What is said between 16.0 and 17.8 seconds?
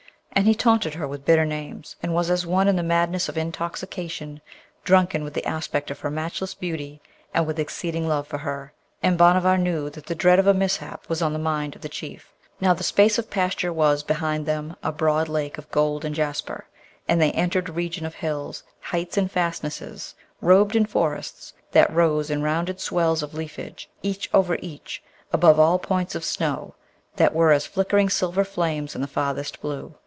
and jasper, and they entered a